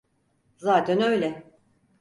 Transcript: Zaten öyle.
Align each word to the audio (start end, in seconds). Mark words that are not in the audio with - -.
Zaten 0.57 1.01
öyle. 1.01 1.43